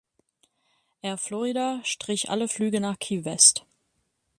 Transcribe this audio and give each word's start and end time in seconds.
Air 1.03 1.19
Florida 1.19 1.79
strich 1.83 2.31
alle 2.31 2.47
Flüge 2.47 2.79
nach 2.81 2.97
Key 2.97 3.23
West. 3.23 3.67